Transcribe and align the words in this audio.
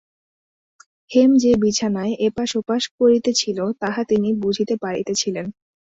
হেম 1.11 1.31
যে 1.37 1.51
বিছানায় 1.55 2.13
এপাশ-ওপাশ 2.19 2.83
করিতেছিল, 2.99 3.59
তাহা 3.79 4.01
তিনি 4.03 4.29
বুঝিতে 4.35 4.75
পারিতেছিলেন। 4.81 5.45